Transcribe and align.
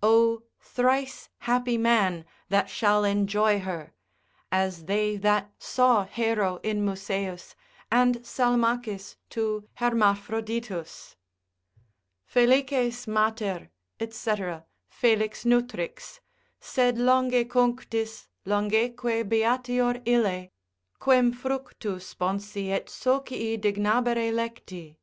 O 0.00 0.44
thrice 0.60 1.28
happy 1.38 1.76
man 1.76 2.24
that 2.50 2.70
shall 2.70 3.02
enjoy 3.02 3.58
her: 3.58 3.92
as 4.52 4.84
they 4.84 5.16
that 5.16 5.50
saw 5.58 6.04
Hero 6.04 6.58
in 6.62 6.84
Museus, 6.84 7.56
and 7.90 8.24
Salmacis 8.24 9.16
to 9.30 9.68
Hermaphroditus, 9.80 11.16
———Felices 12.24 13.08
mater, 13.08 13.70
&c. 13.98 14.34
felix 14.88 15.42
nutrix.— 15.44 16.20
Sed 16.60 16.96
longe 16.96 17.48
cunctis, 17.50 18.28
longeque 18.46 19.24
beatior 19.28 20.00
ille, 20.06 20.46
Quem 21.00 21.32
fructu 21.34 21.98
sponsi 22.00 22.68
et 22.70 22.86
socii 22.86 23.58
dignabere 23.58 24.30
lecti. 24.30 24.94